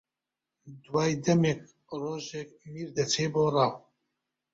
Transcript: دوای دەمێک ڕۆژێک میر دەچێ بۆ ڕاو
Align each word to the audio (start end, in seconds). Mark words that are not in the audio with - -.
دوای 0.83 1.11
دەمێک 1.25 1.61
ڕۆژێک 2.01 2.49
میر 2.71 2.89
دەچێ 2.97 3.25
بۆ 3.33 3.43
ڕاو 3.55 3.73